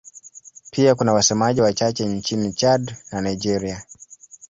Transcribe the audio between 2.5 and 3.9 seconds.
Chad na Nigeria.